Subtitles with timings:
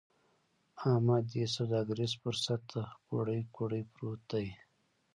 [0.89, 4.47] احمد دې سوداګريز فرصت ته کوړۍ کوړۍ پروت دی.